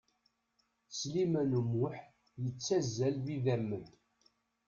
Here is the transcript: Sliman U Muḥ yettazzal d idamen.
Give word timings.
Sliman 0.99 1.51
U 1.59 1.61
Muḥ 1.73 1.95
yettazzal 2.43 3.15
d 3.25 3.27
idamen. 3.35 3.85